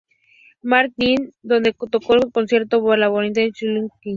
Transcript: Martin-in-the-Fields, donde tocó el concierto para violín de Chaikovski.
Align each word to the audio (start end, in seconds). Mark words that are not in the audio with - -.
Martin-in-the-Fields, 0.63 1.35
donde 1.43 1.73
tocó 1.91 2.15
el 2.15 2.31
concierto 2.31 2.83
para 2.83 3.07
violín 3.07 3.33
de 3.33 3.51
Chaikovski. 3.51 4.09